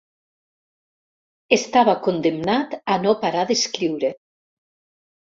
Estava 1.59 1.95
condemnat 2.09 2.77
a 2.97 2.99
no 3.05 3.17
parar 3.23 3.47
d'escriure. 3.55 4.15